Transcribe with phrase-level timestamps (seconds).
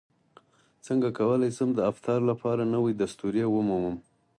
[0.85, 3.95] څنګه کولی شم د افتار لپاره نوې دستورې ومومم